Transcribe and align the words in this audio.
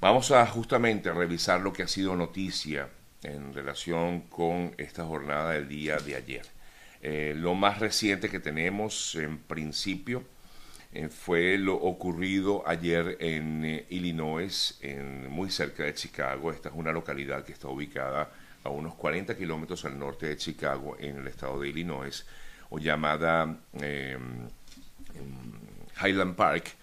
Vamos 0.00 0.30
a 0.30 0.46
justamente 0.46 1.12
revisar 1.12 1.60
lo 1.60 1.72
que 1.72 1.82
ha 1.82 1.88
sido 1.88 2.14
noticia 2.14 2.88
en 3.24 3.52
relación 3.52 4.20
con 4.20 4.72
esta 4.78 5.04
jornada 5.04 5.54
del 5.54 5.68
día 5.68 5.96
de 5.96 6.14
ayer. 6.14 6.46
Eh, 7.02 7.34
lo 7.36 7.56
más 7.56 7.80
reciente 7.80 8.30
que 8.30 8.38
tenemos 8.38 9.16
en 9.16 9.38
principio 9.38 10.22
eh, 10.92 11.08
fue 11.08 11.58
lo 11.58 11.74
ocurrido 11.74 12.62
ayer 12.64 13.16
en 13.18 13.64
eh, 13.64 13.86
Illinois, 13.90 14.78
en, 14.82 15.28
muy 15.30 15.50
cerca 15.50 15.82
de 15.82 15.94
Chicago. 15.94 16.52
Esta 16.52 16.68
es 16.68 16.76
una 16.76 16.92
localidad 16.92 17.44
que 17.44 17.52
está 17.52 17.66
ubicada 17.66 18.30
a 18.62 18.68
unos 18.68 18.94
40 18.94 19.36
kilómetros 19.36 19.84
al 19.84 19.98
norte 19.98 20.26
de 20.26 20.36
Chicago, 20.36 20.96
en 21.00 21.18
el 21.18 21.26
estado 21.26 21.58
de 21.58 21.70
Illinois, 21.70 22.24
o 22.70 22.78
llamada 22.78 23.58
Highland 26.00 26.36
Park 26.36 26.76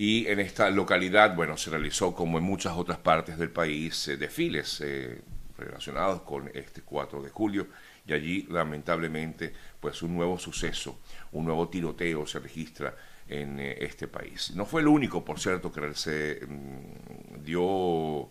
y 0.00 0.28
en 0.28 0.38
esta 0.38 0.70
localidad, 0.70 1.34
bueno, 1.34 1.56
se 1.56 1.70
realizó, 1.70 2.14
como 2.14 2.38
en 2.38 2.44
muchas 2.44 2.74
otras 2.74 2.98
partes 2.98 3.36
del 3.36 3.50
país, 3.50 4.06
eh, 4.06 4.16
desfiles 4.16 4.80
eh, 4.80 5.22
relacionados 5.56 6.22
con 6.22 6.48
este 6.54 6.82
4 6.82 7.20
de 7.20 7.30
julio. 7.30 7.66
Y 8.06 8.12
allí, 8.12 8.46
lamentablemente, 8.48 9.52
pues 9.80 10.00
un 10.04 10.14
nuevo 10.14 10.38
suceso, 10.38 11.00
un 11.32 11.46
nuevo 11.46 11.68
tiroteo 11.68 12.28
se 12.28 12.38
registra 12.38 12.94
en 13.26 13.58
eh, 13.58 13.76
este 13.80 14.06
país. 14.06 14.52
No 14.54 14.66
fue 14.66 14.82
el 14.82 14.86
único, 14.86 15.24
por 15.24 15.40
cierto, 15.40 15.72
que 15.72 15.92
se 15.94 16.46
mm, 16.46 17.42
dio, 17.42 18.30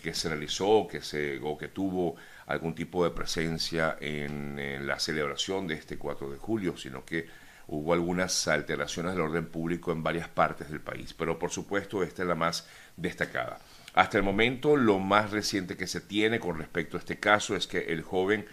que 0.00 0.14
se 0.14 0.28
realizó, 0.28 0.86
que 0.88 1.02
se, 1.02 1.40
o 1.42 1.58
que 1.58 1.66
tuvo 1.66 2.14
algún 2.46 2.72
tipo 2.72 3.02
de 3.02 3.10
presencia 3.10 3.96
en 4.00 4.86
la 4.86 5.00
celebración 5.00 5.66
de 5.66 5.74
este 5.74 5.98
4 5.98 6.30
de 6.30 6.38
julio, 6.38 6.76
sino 6.76 7.04
que 7.04 7.26
hubo 7.70 7.92
algunas 7.92 8.48
alteraciones 8.48 9.12
del 9.12 9.22
orden 9.22 9.46
público 9.46 9.92
en 9.92 10.02
varias 10.02 10.28
partes 10.28 10.70
del 10.70 10.80
país, 10.80 11.14
pero 11.14 11.38
por 11.38 11.50
supuesto 11.50 12.02
esta 12.02 12.22
es 12.22 12.28
la 12.28 12.34
más 12.34 12.66
destacada. 12.96 13.60
Hasta 13.94 14.18
el 14.18 14.24
momento, 14.24 14.76
lo 14.76 14.98
más 14.98 15.30
reciente 15.30 15.76
que 15.76 15.86
se 15.86 16.00
tiene 16.00 16.40
con 16.40 16.58
respecto 16.58 16.96
a 16.96 17.00
este 17.00 17.18
caso 17.18 17.54
es 17.54 17.68
que 17.68 17.78
el 17.78 18.02
joven 18.02 18.44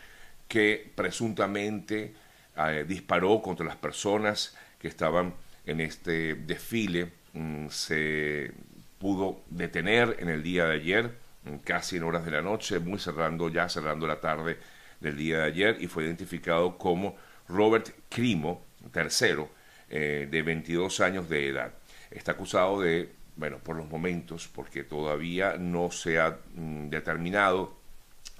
que 0.47 0.91
presuntamente 0.95 2.13
eh, 2.55 2.85
disparó 2.87 3.41
contra 3.41 3.65
las 3.65 3.75
personas 3.75 4.55
que 4.79 4.87
estaban 4.87 5.33
en 5.65 5.81
este 5.81 6.35
desfile 6.35 7.11
mm, 7.33 7.69
se 7.69 8.51
pudo 8.99 9.41
detener 9.49 10.17
en 10.19 10.29
el 10.29 10.43
día 10.43 10.65
de 10.67 10.75
ayer, 10.75 11.11
mm, 11.43 11.57
casi 11.57 11.97
en 11.97 12.03
horas 12.03 12.23
de 12.23 12.31
la 12.31 12.43
noche, 12.43 12.79
muy 12.79 12.99
cerrando 12.99 13.49
ya, 13.49 13.67
cerrando 13.67 14.05
la 14.05 14.21
tarde 14.21 14.59
del 14.99 15.17
día 15.17 15.39
de 15.39 15.45
ayer, 15.45 15.77
y 15.79 15.87
fue 15.87 16.03
identificado 16.03 16.77
como 16.77 17.15
Robert 17.47 17.89
Crimo, 18.09 18.66
tercero, 18.91 19.49
eh, 19.89 20.27
de 20.29 20.41
22 20.41 20.99
años 20.99 21.29
de 21.29 21.47
edad. 21.47 21.73
Está 22.11 22.33
acusado 22.33 22.81
de, 22.81 23.09
bueno, 23.35 23.59
por 23.59 23.75
los 23.75 23.87
momentos, 23.87 24.47
porque 24.47 24.83
todavía 24.83 25.55
no 25.57 25.91
se 25.91 26.19
ha 26.19 26.37
mm, 26.55 26.89
determinado 26.89 27.77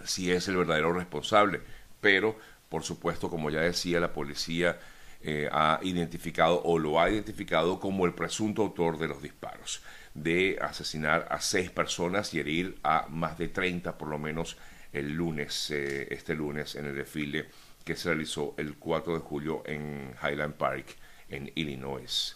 si 0.04 0.32
es 0.32 0.48
el 0.48 0.58
verdadero 0.58 0.94
responsable, 0.94 1.62
pero 2.02 2.38
por 2.70 2.84
supuesto, 2.84 3.30
como 3.30 3.50
ya 3.50 3.62
decía, 3.62 4.00
la 4.00 4.12
policía 4.12 4.78
eh, 5.24 5.50
ha 5.52 5.80
identificado 5.84 6.62
o 6.64 6.78
lo 6.78 7.00
ha 7.00 7.10
identificado 7.10 7.80
como 7.80 8.06
el 8.06 8.14
presunto 8.14 8.62
autor 8.62 8.98
de 8.98 9.08
los 9.08 9.22
disparos, 9.22 9.82
de 10.14 10.58
asesinar 10.62 11.28
a 11.32 11.40
seis 11.40 11.72
personas 11.72 12.34
y 12.34 12.40
herir 12.40 12.78
a 12.84 13.08
más 13.10 13.38
de 13.38 13.48
30 13.48 13.98
por 13.98 14.10
lo 14.10 14.20
menos 14.20 14.58
el 14.94 15.14
lunes, 15.14 15.72
eh, 15.72 16.08
este 16.12 16.36
lunes 16.36 16.76
en 16.76 16.86
el 16.86 16.96
desfile 16.96 17.48
que 17.88 17.96
se 17.96 18.10
realizó 18.10 18.54
el 18.58 18.76
4 18.76 19.14
de 19.14 19.20
julio 19.22 19.64
en 19.66 20.14
Highland 20.22 20.56
Park, 20.56 20.88
en 21.30 21.50
Illinois. 21.56 22.36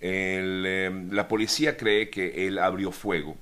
Em, 0.00 1.12
la 1.12 1.28
policía 1.28 1.76
cree 1.76 2.08
que 2.08 2.46
él 2.46 2.58
abrió 2.58 2.90
fuego 2.90 3.36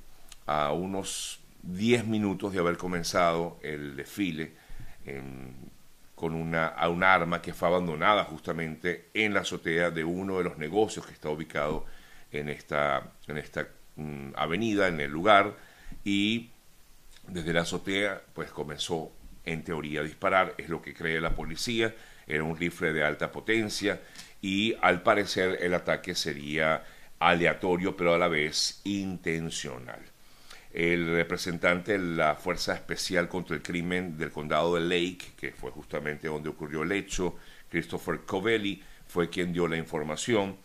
a 0.46 0.72
unos 0.72 1.40
10 1.62 2.06
minutos 2.06 2.52
de 2.52 2.58
haber 2.58 2.76
comenzado 2.76 3.58
el 3.62 3.94
desfile 3.94 4.54
em, 5.06 5.52
con 6.16 6.34
una, 6.34 6.66
a 6.66 6.88
un 6.88 7.04
arma 7.04 7.40
que 7.40 7.54
fue 7.54 7.68
abandonada 7.68 8.24
justamente 8.24 9.08
en 9.14 9.32
la 9.32 9.40
azotea 9.40 9.92
de 9.92 10.02
uno 10.02 10.38
de 10.38 10.44
los 10.44 10.58
negocios 10.58 11.06
que 11.06 11.12
está 11.12 11.30
ubicado 11.30 11.86
en 12.32 12.48
esta, 12.48 13.12
en 13.28 13.38
esta 13.38 13.68
mm, 13.94 14.30
avenida, 14.34 14.88
en 14.88 15.00
el 15.00 15.12
lugar, 15.12 15.56
y 16.04 16.50
desde 17.28 17.52
la 17.52 17.60
azotea 17.62 18.20
pues 18.34 18.50
comenzó 18.50 19.12
en 19.44 19.64
teoría 19.64 20.02
disparar, 20.02 20.54
es 20.58 20.68
lo 20.68 20.82
que 20.82 20.94
cree 20.94 21.20
la 21.20 21.34
policía, 21.34 21.94
era 22.26 22.44
un 22.44 22.56
rifle 22.56 22.92
de 22.92 23.04
alta 23.04 23.32
potencia 23.32 24.00
y 24.40 24.74
al 24.80 25.02
parecer 25.02 25.58
el 25.60 25.74
ataque 25.74 26.14
sería 26.14 26.84
aleatorio 27.18 27.96
pero 27.96 28.14
a 28.14 28.18
la 28.18 28.28
vez 28.28 28.80
intencional. 28.84 30.00
El 30.72 31.14
representante 31.14 31.92
de 31.92 31.98
la 31.98 32.36
Fuerza 32.36 32.74
Especial 32.74 33.28
contra 33.28 33.56
el 33.56 33.62
Crimen 33.62 34.16
del 34.16 34.30
Condado 34.30 34.76
de 34.76 34.82
Lake, 34.82 35.32
que 35.36 35.50
fue 35.50 35.72
justamente 35.72 36.28
donde 36.28 36.48
ocurrió 36.48 36.84
el 36.84 36.92
hecho, 36.92 37.36
Christopher 37.68 38.20
Covelli, 38.20 38.82
fue 39.08 39.28
quien 39.28 39.52
dio 39.52 39.66
la 39.66 39.76
información. 39.76 40.56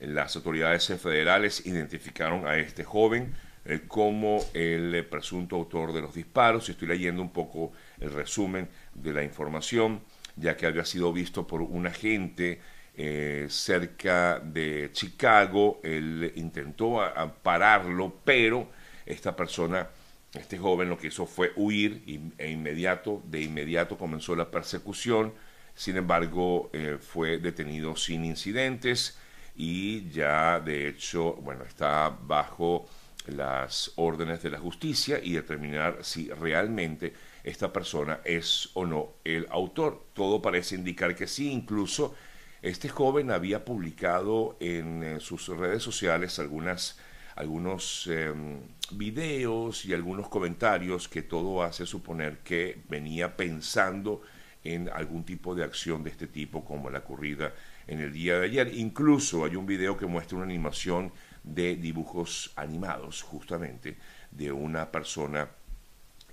Las 0.00 0.36
autoridades 0.36 0.86
federales 1.00 1.64
identificaron 1.64 2.46
a 2.46 2.56
este 2.58 2.84
joven 2.84 3.34
eh, 3.64 3.80
como 3.88 4.44
el 4.52 5.06
presunto 5.06 5.56
autor 5.56 5.94
de 5.94 6.02
los 6.02 6.14
disparos. 6.14 6.68
Estoy 6.68 6.88
leyendo 6.88 7.22
un 7.22 7.32
poco 7.32 7.72
el 8.00 8.12
resumen 8.12 8.68
de 8.94 9.12
la 9.12 9.22
información, 9.22 10.00
ya 10.36 10.56
que 10.56 10.66
había 10.66 10.84
sido 10.84 11.12
visto 11.12 11.46
por 11.46 11.62
un 11.62 11.86
agente 11.86 12.60
eh, 12.96 13.46
cerca 13.48 14.40
de 14.40 14.90
Chicago. 14.92 15.80
Él 15.82 16.32
intentó 16.36 17.00
pararlo, 17.42 18.20
pero 18.24 18.68
esta 19.06 19.34
persona, 19.34 19.88
este 20.32 20.58
joven, 20.58 20.88
lo 20.88 20.98
que 20.98 21.08
hizo 21.08 21.26
fue 21.26 21.52
huir 21.56 22.02
e 22.38 22.50
inmediato, 22.50 23.22
de 23.24 23.42
inmediato 23.42 23.98
comenzó 23.98 24.36
la 24.36 24.50
persecución. 24.50 25.32
Sin 25.74 25.96
embargo, 25.96 26.70
eh, 26.72 26.98
fue 27.00 27.38
detenido 27.38 27.96
sin 27.96 28.24
incidentes 28.24 29.18
y 29.56 30.08
ya, 30.10 30.60
de 30.60 30.88
hecho, 30.88 31.34
bueno, 31.34 31.64
está 31.64 32.10
bajo 32.10 32.86
las 33.26 33.92
órdenes 33.96 34.42
de 34.42 34.50
la 34.50 34.58
justicia 34.58 35.18
y 35.22 35.32
determinar 35.32 35.98
si 36.02 36.28
realmente 36.28 37.14
esta 37.42 37.72
persona 37.72 38.20
es 38.24 38.70
o 38.74 38.86
no 38.86 39.14
el 39.24 39.46
autor. 39.50 40.04
Todo 40.12 40.42
parece 40.42 40.74
indicar 40.74 41.14
que 41.14 41.26
sí, 41.26 41.50
incluso 41.50 42.14
este 42.62 42.88
joven 42.88 43.30
había 43.30 43.64
publicado 43.64 44.56
en, 44.60 45.02
eh, 45.02 45.20
sus 45.20 45.48
redes 45.48 45.82
sociales 45.82 46.38
algunas, 46.38 46.98
algunos 47.36 48.06
em, 48.06 48.60
videos 48.92 49.84
y 49.84 49.92
algunos 49.92 50.28
comentarios 50.28 51.08
que 51.08 51.22
todo 51.22 51.62
hace 51.62 51.84
suponer 51.84 52.38
que 52.38 52.82
venía 52.88 53.36
pensando 53.36 54.22
en 54.64 54.88
algún 54.88 55.24
tipo 55.24 55.54
de 55.54 55.62
acción 55.62 56.02
de 56.02 56.10
este 56.10 56.26
tipo 56.26 56.64
como 56.64 56.88
la 56.88 57.00
ocurrida 57.00 57.52
en 57.86 58.00
el 58.00 58.12
día 58.12 58.38
de 58.38 58.46
ayer. 58.46 58.72
Incluso 58.74 59.44
hay 59.44 59.56
un 59.56 59.66
video 59.66 59.96
que 59.96 60.06
muestra 60.06 60.36
una 60.36 60.46
animación 60.46 61.12
de 61.44 61.76
dibujos 61.76 62.50
animados, 62.56 63.22
justamente, 63.22 63.96
de 64.30 64.50
una 64.50 64.90
persona 64.90 65.48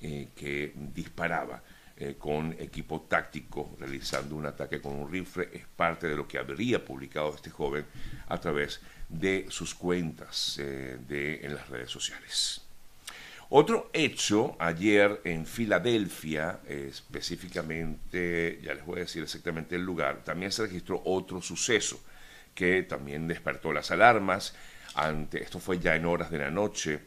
eh, 0.02 0.30
que 0.36 0.74
disparaba 0.76 1.62
eh, 1.98 2.16
con 2.18 2.54
equipo 2.54 3.02
táctico, 3.02 3.76
realizando 3.78 4.36
un 4.36 4.48
ataque 4.48 4.82
con 4.82 4.94
un 4.94 5.12
rifle. 5.12 5.50
Es 5.54 5.68
parte 5.68 6.08
de 6.08 6.16
lo 6.16 6.28
que 6.28 6.40
habría 6.40 6.84
publicado 6.84 7.36
este 7.36 7.52
joven 7.52 7.86
a 8.28 8.40
través 8.40 8.82
de 9.08 9.46
sus 9.50 9.76
cuentas 9.76 10.58
eh, 10.60 10.98
de, 11.08 11.46
en 11.46 11.54
las 11.54 11.70
redes 11.70 11.92
sociales. 11.92 12.62
Otro 13.50 13.90
hecho 13.92 14.56
ayer 14.60 15.20
en 15.26 15.46
Filadelfia, 15.46 16.62
específicamente, 16.66 18.62
ya 18.64 18.74
les 18.74 18.86
voy 18.86 19.00
a 19.00 19.02
decir 19.02 19.22
exactamente 19.22 19.76
el 19.76 19.84
lugar, 19.84 20.24
también 20.24 20.54
se 20.54 20.64
registró 20.64 21.02
otro 21.04 21.42
suceso 21.42 22.02
que 22.56 22.84
también 22.84 23.28
despertó 23.28 23.74
las 23.74 23.92
alarmas 23.92 24.56
esto 25.32 25.60
fue 25.60 25.80
ya 25.80 25.96
en 25.96 26.06
horas 26.06 26.32
de 26.32 26.40
la 26.40 26.52
noche 26.52 27.00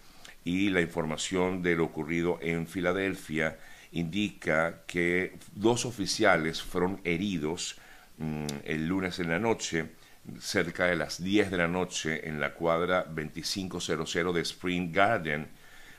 y 0.45 0.71
la 0.71 0.81
información 0.81 1.63
de 1.63 1.77
lo 1.77 1.85
ocurrido 1.85 2.39
en 2.41 2.67
Filadelfia 2.67 3.59
indica 3.93 4.83
que 4.87 5.39
dos 5.55 5.85
oficiales 5.85 6.63
fueron 6.63 7.01
heridos 7.05 7.77
mm, 8.19 8.47
el 8.65 8.87
lunes 8.87 9.19
en 9.21 9.31
la 9.31 9.39
noche, 9.39 9.93
cerca 10.41 10.87
de 10.87 10.97
las 10.97 11.23
10 11.23 11.51
de 11.51 11.57
la 11.57 11.69
noche, 11.69 12.29
en 12.29 12.41
la 12.41 12.55
cuadra 12.55 13.05
2500 13.05 14.35
de 14.35 14.41
Spring 14.41 14.93
Garden, 14.93 15.49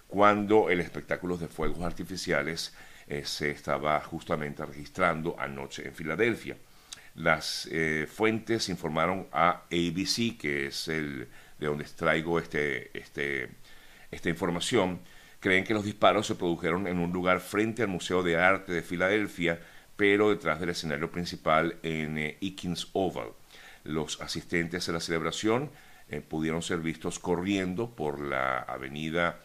cuando 0.08 0.70
el 0.70 0.82
espectáculo 0.82 1.38
de 1.38 1.48
fuegos 1.48 1.84
artificiales 1.84 2.76
eh, 3.08 3.24
se 3.26 3.52
estaba 3.52 4.00
justamente 4.02 4.66
registrando 4.66 5.36
anoche 5.40 5.88
en 5.88 5.94
Filadelfia. 5.94 6.58
Las 7.16 7.68
eh, 7.72 8.08
fuentes 8.12 8.68
informaron 8.68 9.28
a 9.32 9.64
ABC, 9.72 10.38
que 10.38 10.68
es 10.68 10.88
el 10.90 11.28
de 11.60 11.68
donde 11.68 11.86
traigo 11.86 12.40
este, 12.40 12.98
este, 12.98 13.50
esta 14.12 14.30
información, 14.30 15.00
creen 15.40 15.64
que 15.64 15.74
los 15.74 15.86
disparos 15.86 16.28
se 16.28 16.36
produjeron 16.36 16.88
en 16.88 17.00
un 17.00 17.12
lugar 17.12 17.40
frente 17.40 17.82
al 17.84 17.88
Museo 17.88 18.24
de 18.24 18.38
Arte 18.38 18.74
de 18.74 18.82
Filadelfia, 18.82 19.60
pero 19.96 20.30
detrás 20.30 20.60
del 20.60 20.70
escenario 20.70 21.12
principal 21.12 21.78
en 21.84 22.18
eh, 22.18 22.38
Oval. 22.94 23.30
Los 23.84 24.20
asistentes 24.22 24.90
a 24.90 24.92
la 24.92 25.00
celebración 25.00 25.72
eh, 26.10 26.22
pudieron 26.22 26.62
ser 26.62 26.80
vistos 26.80 27.20
corriendo 27.20 27.90
por 27.96 28.20
la 28.20 28.60
avenida 28.60 29.40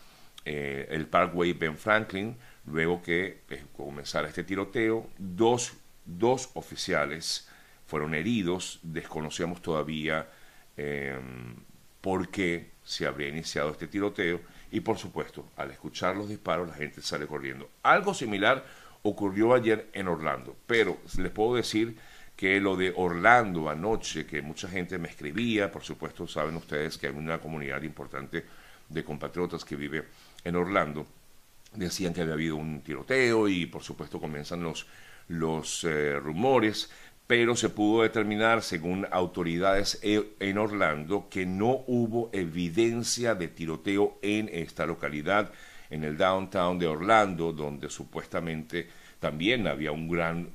eh, 0.45 0.87
el 0.91 1.06
Parkway 1.06 1.53
Ben 1.53 1.77
Franklin, 1.77 2.37
luego 2.67 3.03
que 3.03 3.43
eh, 3.49 3.65
comenzara 3.77 4.29
este 4.29 4.45
tiroteo. 4.45 5.09
Dos, 5.19 5.75
dos, 6.05 6.51
oficiales 6.55 7.49
fueron 7.87 8.15
heridos, 8.15 8.81
desconocíamos 8.83 9.61
todavía 9.63 10.29
em, 10.77 11.56
por 12.00 12.29
qué 12.29 12.70
se 12.85 13.06
habría 13.06 13.29
iniciado 13.29 13.70
este 13.70 13.87
tiroteo. 13.87 14.41
Y 14.73 14.81
por 14.81 14.99
supuesto, 14.99 15.49
al 15.56 15.70
escuchar 15.70 16.17
los 16.17 16.29
disparos 16.29 16.69
la 16.69 16.75
gente 16.75 17.02
sale 17.02 17.26
corriendo. 17.26 17.69
Algo 17.82 18.14
similar 18.14 18.64
ocurrió 19.02 19.55
ayer 19.55 19.88
en 19.93 20.08
Orlando, 20.08 20.56
pero 20.67 20.99
les 21.19 21.32
puedo 21.32 21.55
decir 21.55 21.97
que 22.37 22.61
lo 22.61 22.76
de 22.76 22.93
Orlando 22.97 23.69
anoche, 23.69 24.26
que 24.26 24.43
mucha 24.43 24.69
gente 24.69 24.99
me 24.99 25.08
escribía, 25.08 25.70
por 25.70 25.82
supuesto 25.82 26.26
saben 26.26 26.56
ustedes 26.56 26.97
que 26.97 27.08
hay 27.08 27.14
una 27.14 27.38
comunidad 27.38 27.82
importante 27.82 28.44
de 28.88 29.05
compatriotas 29.05 29.64
que 29.64 29.76
vive 29.76 30.05
en 30.44 30.56
Orlando, 30.56 31.06
decían 31.75 32.14
que 32.14 32.23
había 32.23 32.35
habido 32.35 32.56
un 32.56 32.81
tiroteo 32.82 33.49
y 33.49 33.67
por 33.67 33.82
supuesto 33.82 34.20
comienzan 34.20 34.62
los, 34.62 34.87
los 35.29 35.85
eh, 35.85 36.19
rumores, 36.19 36.91
pero 37.31 37.55
se 37.55 37.69
pudo 37.69 38.03
determinar, 38.03 38.61
según 38.61 39.06
autoridades 39.09 40.00
e, 40.03 40.32
en 40.41 40.59
Orlando, 40.59 41.29
que 41.31 41.47
no 41.47 41.85
hubo 41.87 42.29
evidencia 42.32 43.37
de 43.37 43.47
tiroteo 43.47 44.19
en 44.21 44.50
esta 44.53 44.85
localidad, 44.85 45.53
en 45.91 46.03
el 46.03 46.19
downtown 46.19 46.81
de 46.81 46.88
Orlando, 46.88 47.53
donde 47.53 47.88
supuestamente 47.88 48.88
también 49.21 49.69
había 49.69 49.93
un 49.93 50.09
gran 50.09 50.50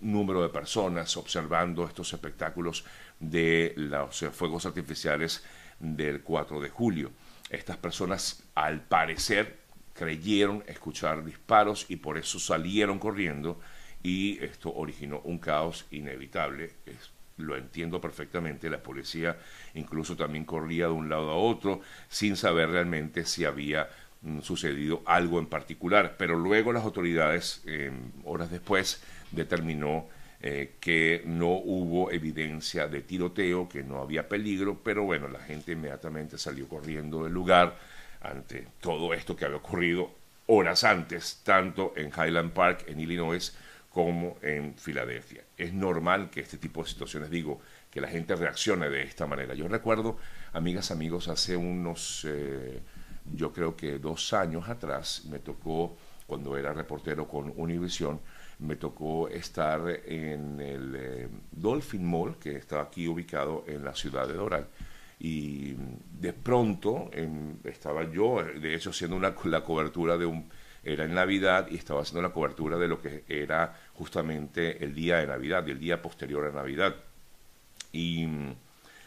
número 0.00 0.42
de 0.42 0.50
personas 0.50 1.16
observando 1.16 1.86
estos 1.86 2.12
espectáculos 2.12 2.84
de 3.18 3.72
los 3.76 4.18
fuegos 4.32 4.66
artificiales 4.66 5.42
del 5.78 6.20
4 6.20 6.60
de 6.60 6.68
julio. 6.68 7.12
Estas 7.48 7.78
personas, 7.78 8.42
al 8.54 8.82
parecer, 8.82 9.56
creyeron 9.94 10.64
escuchar 10.66 11.24
disparos 11.24 11.86
y 11.88 11.96
por 11.96 12.18
eso 12.18 12.38
salieron 12.38 12.98
corriendo 12.98 13.58
y 14.02 14.42
esto 14.42 14.72
originó 14.74 15.20
un 15.24 15.38
caos 15.38 15.86
inevitable. 15.90 16.70
lo 17.36 17.56
entiendo 17.56 18.00
perfectamente, 18.02 18.68
la 18.68 18.82
policía 18.82 19.38
incluso 19.74 20.14
también 20.14 20.44
corría 20.44 20.86
de 20.86 20.92
un 20.92 21.08
lado 21.08 21.30
a 21.30 21.36
otro 21.36 21.80
sin 22.08 22.36
saber 22.36 22.68
realmente 22.68 23.24
si 23.24 23.46
había 23.46 23.88
mm, 24.22 24.40
sucedido 24.40 25.02
algo 25.06 25.38
en 25.38 25.46
particular, 25.46 26.16
pero 26.18 26.36
luego 26.36 26.72
las 26.72 26.84
autoridades, 26.84 27.62
em, 27.66 28.12
horas 28.24 28.50
después, 28.50 29.02
determinó 29.30 30.06
eh, 30.42 30.76
que 30.80 31.22
no 31.26 31.48
hubo 31.48 32.10
evidencia 32.10 32.88
de 32.88 33.02
tiroteo, 33.02 33.68
que 33.68 33.82
no 33.82 34.00
había 34.00 34.28
peligro, 34.28 34.80
pero 34.82 35.04
bueno, 35.04 35.28
la 35.28 35.40
gente 35.40 35.72
inmediatamente 35.72 36.38
salió 36.38 36.66
corriendo 36.68 37.24
del 37.24 37.32
lugar 37.32 37.78
ante 38.22 38.66
todo 38.80 39.12
esto 39.14 39.36
que 39.36 39.44
había 39.44 39.58
ocurrido 39.58 40.10
horas 40.46 40.84
antes, 40.84 41.40
tanto 41.44 41.92
en 41.96 42.08
Highland 42.08 42.52
Park, 42.52 42.84
en 42.88 43.00
Illinois, 43.00 43.54
como 43.90 44.36
en 44.40 44.74
Filadelfia. 44.76 45.44
Es 45.56 45.74
normal 45.74 46.30
que 46.30 46.40
este 46.40 46.56
tipo 46.56 46.82
de 46.82 46.88
situaciones, 46.88 47.28
digo, 47.28 47.60
que 47.90 48.00
la 48.00 48.08
gente 48.08 48.36
reaccione 48.36 48.88
de 48.88 49.02
esta 49.02 49.26
manera. 49.26 49.54
Yo 49.54 49.68
recuerdo, 49.68 50.16
amigas, 50.52 50.90
amigos, 50.90 51.28
hace 51.28 51.56
unos, 51.56 52.24
eh, 52.28 52.80
yo 53.34 53.52
creo 53.52 53.76
que 53.76 53.98
dos 53.98 54.32
años 54.32 54.68
atrás, 54.68 55.24
me 55.28 55.40
tocó, 55.40 55.96
cuando 56.26 56.56
era 56.56 56.72
reportero 56.72 57.26
con 57.26 57.52
Univision, 57.56 58.20
me 58.60 58.76
tocó 58.76 59.28
estar 59.28 59.80
en 60.06 60.60
el 60.60 60.94
eh, 60.96 61.28
Dolphin 61.50 62.08
Mall, 62.08 62.38
que 62.38 62.56
está 62.56 62.80
aquí 62.80 63.08
ubicado 63.08 63.64
en 63.66 63.84
la 63.84 63.94
ciudad 63.94 64.28
de 64.28 64.34
Doral 64.34 64.68
y 65.22 65.74
de 66.18 66.32
pronto 66.32 67.10
estaba 67.64 68.10
yo, 68.10 68.42
de 68.42 68.74
hecho, 68.74 68.88
haciendo 68.88 69.16
una, 69.16 69.34
la 69.44 69.62
cobertura 69.62 70.16
de 70.16 70.24
un, 70.24 70.48
era 70.82 71.04
en 71.04 71.14
Navidad 71.14 71.68
y 71.70 71.76
estaba 71.76 72.02
haciendo 72.02 72.22
la 72.22 72.32
cobertura 72.32 72.78
de 72.78 72.88
lo 72.88 73.00
que 73.00 73.24
era 73.28 73.78
justamente 73.94 74.82
el 74.82 74.94
día 74.94 75.18
de 75.18 75.26
Navidad 75.26 75.66
y 75.66 75.70
el 75.72 75.78
día 75.78 76.00
posterior 76.00 76.46
a 76.46 76.52
Navidad. 76.52 76.96
Y 77.92 78.26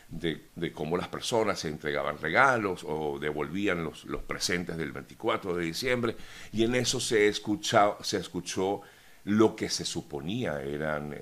de, 0.10 0.50
de 0.56 0.72
cómo 0.72 0.98
las 0.98 1.08
personas 1.08 1.60
se 1.60 1.70
entregaban 1.70 2.18
regalos 2.20 2.84
o 2.88 3.18
devolvían 3.20 3.84
los, 3.84 4.06
presentes 4.28 4.78
del 4.78 4.92
24 4.92 5.56
de 5.56 5.66
diciembre 5.66 6.16
y 6.52 6.64
en 6.64 6.76
eso 6.76 7.00
se, 7.00 7.34
se 7.34 8.18
escuchó 8.18 8.82
lo 9.26 9.56
que 9.56 9.70
se 9.70 9.86
suponía 9.86 10.62
eran 10.62 11.16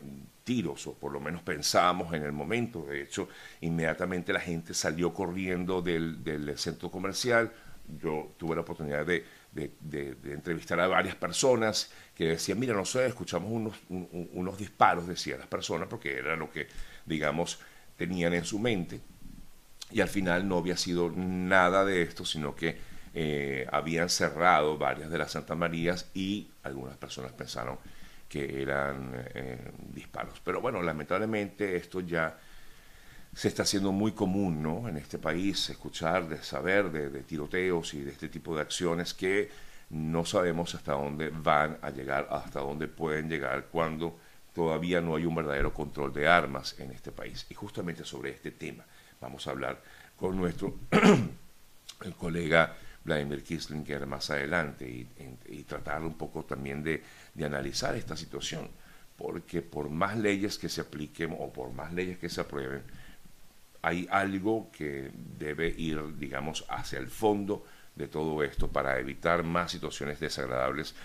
tiros, 0.44 0.88
o 0.88 0.94
por 0.94 1.12
lo 1.12 1.20
menos 1.20 1.44
pensábamos 1.44 2.14
en 2.14 2.24
el 2.24 2.32
momento. 2.32 2.84
De 2.84 3.04
hecho, 3.04 3.30
inmediatamente 3.62 4.34
la 4.34 4.40
gente 4.40 4.74
salió 4.74 5.14
corriendo 5.14 5.82
del 5.82 6.54
centro 6.58 6.90
comercial. 6.90 7.52
Yo 8.02 8.34
tuve 8.38 8.56
la 8.56 8.62
oportunidad 8.62 9.06
de, 9.06 9.24
de, 9.52 10.16
entrevistar 10.26 10.80
a 10.80 10.88
varias 10.88 11.16
personas 11.16 11.92
que 12.16 12.26
decían, 12.26 12.60
mira, 12.60 12.74
no 12.74 12.86
sé, 12.86 13.06
escuchamos 13.06 13.52
unos, 13.52 13.76
unos 13.90 14.58
disparos, 14.58 15.08
decían 15.08 15.40
las 15.40 15.48
personas, 15.48 15.88
porque 15.90 16.18
era 16.18 16.36
lo 16.36 16.50
que, 16.52 16.68
digamos, 17.06 17.60
tenían 17.98 18.34
en 18.34 18.46
su 18.46 18.60
mente. 18.60 19.02
Y 19.92 20.02
al 20.02 20.08
final 20.08 20.48
no 20.48 20.58
había 20.58 20.78
sido 20.78 21.12
nada 21.12 21.84
de 21.84 22.02
esto, 22.02 22.26
sino 22.26 22.56
que 22.56 22.78
eh, 23.14 23.68
habían 23.72 24.10
cerrado 24.10 24.78
varias 24.78 25.12
de 25.12 25.18
las 25.18 25.32
Santa 25.32 25.54
Marías 25.54 26.10
y 26.14 26.50
algunas 26.64 26.96
personas 26.96 27.34
pensaron 27.34 27.78
que 28.30 28.62
eran 28.62 29.12
eh, 29.34 29.72
disparos. 29.94 30.40
Pero 30.46 30.62
bueno, 30.62 30.82
lamentablemente 30.82 31.76
esto 31.76 32.00
ya 32.00 32.40
se 33.34 33.48
está 33.48 33.64
haciendo 33.64 33.92
muy 33.92 34.12
común 34.12 34.62
¿no? 34.62 34.88
en 34.88 34.98
este 34.98 35.18
país, 35.18 35.70
escuchar, 35.70 36.28
de 36.28 36.42
saber 36.44 36.92
de, 36.92 37.24
tiroteos 37.24 37.94
y 37.94 38.02
de 38.02 38.12
este 38.12 38.30
tipo 38.30 38.56
de 38.56 38.62
acciones 38.62 39.14
que 39.14 39.50
no 39.90 40.26
sabemos 40.26 40.76
hasta 40.76 40.94
dónde 40.94 41.30
van 41.30 41.78
a 41.82 41.90
llegar, 41.90 42.28
hasta 42.30 42.60
dónde 42.60 42.88
pueden 42.88 43.30
llegar 43.30 43.68
cuando 43.72 44.18
todavía 44.54 45.02
no 45.02 45.16
hay 45.16 45.26
un 45.26 45.36
verdadero 45.36 45.74
control 45.74 46.14
de 46.14 46.28
armas 46.28 46.76
en 46.80 46.92
este 46.92 47.12
país. 47.12 47.46
Y 47.50 47.54
justamente 47.54 48.04
sobre 48.04 48.32
este 48.32 48.52
tema 48.52 48.86
vamos 49.20 49.48
a 49.48 49.52
hablar 49.52 49.82
con 50.18 50.38
nuestro 50.38 50.76
el 52.02 52.14
colega 52.16 52.76
Vladimir 53.04 53.44
Kislinger 53.44 54.06
más 54.06 54.30
adelante 54.30 54.88
y, 54.88 55.64
tratar 55.64 56.04
un 56.04 56.16
poco 56.16 56.44
también 56.44 56.84
de, 56.84 57.04
analizar 57.44 57.96
esta 57.96 58.18
situación, 58.18 58.70
porque 59.18 59.62
por 59.62 59.90
más 59.90 60.18
leyes 60.18 60.58
que 60.58 60.70
se 60.70 60.82
apliquen 60.82 61.36
o 61.40 61.52
por 61.52 61.72
más 61.72 61.94
leyes 61.94 62.18
que 62.18 62.30
se 62.30 62.42
aprueben, 62.42 62.84
hay 63.82 64.08
algo 64.12 64.72
que 64.72 65.12
debe 65.38 65.68
ir, 65.70 66.18
digamos, 66.18 66.66
hacia 66.70 67.00
el 67.00 67.08
fondo 67.08 67.66
de 67.96 68.08
todo 68.08 68.44
esto 68.44 68.68
para 68.68 69.00
evitar 69.00 69.44
más 69.44 69.72
situaciones 69.72 70.20
desagradables 70.20 70.96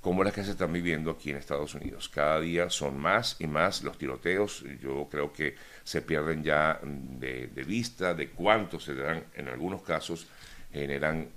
como 0.00 0.24
las 0.24 0.32
que 0.32 0.44
se 0.44 0.52
están 0.52 0.72
viviendo 0.72 1.10
aquí 1.10 1.30
en 1.30 1.36
Estados 1.36 1.74
Unidos. 1.74 2.08
Cada 2.08 2.40
día 2.40 2.70
son 2.70 2.98
más 2.98 3.36
y 3.38 3.46
más 3.46 3.82
los 3.82 3.98
tiroteos. 3.98 4.64
Yo 4.80 5.08
creo 5.10 5.32
que 5.32 5.56
se 5.84 6.00
pierden 6.00 6.42
ya 6.42 6.80
de, 6.82 7.48
de 7.48 7.64
vista 7.64 8.14
de 8.14 8.30
cuántos 8.30 8.84
se 8.84 8.94
dan 8.94 9.24
en 9.34 9.48
algunos 9.48 9.82
casos 9.82 10.26
generan, 10.72 11.28